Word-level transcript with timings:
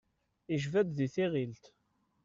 Ijba-d 0.53 0.89
di 0.97 1.07
tiɣilt. 1.13 1.63